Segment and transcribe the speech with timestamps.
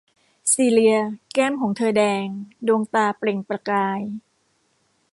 [0.53, 0.97] ซีเลีย
[1.33, 2.25] แก้มของเธอแดง
[2.67, 3.99] ดวงตาเปล่งประกาย